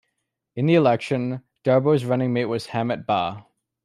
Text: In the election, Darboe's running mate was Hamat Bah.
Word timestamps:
In 0.55 0.65
the 0.65 0.73
election, 0.73 1.43
Darboe's 1.63 2.05
running 2.05 2.33
mate 2.33 2.45
was 2.45 2.65
Hamat 2.69 3.05
Bah. 3.05 3.43